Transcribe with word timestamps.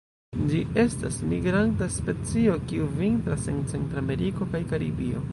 Ĝi 0.51 0.59
estas 0.83 1.17
migranta 1.33 1.89
specio, 1.95 2.55
kiu 2.71 2.87
vintras 3.01 3.45
en 3.53 3.59
Centrameriko 3.75 4.49
kaj 4.55 4.63
Karibio. 4.73 5.23